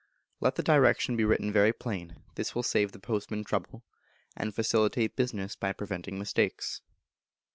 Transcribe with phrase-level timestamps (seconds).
[0.39, 3.83] Let the Direction be written very plain; this will save the postman trouble,
[4.35, 6.81] and facilitate business by preventing mistakes.